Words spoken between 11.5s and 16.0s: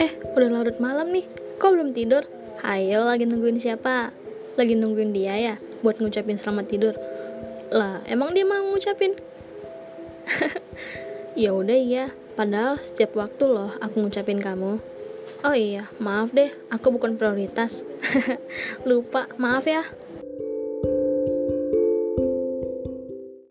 udah iya, padahal setiap waktu loh aku ngucapin kamu. Oh iya,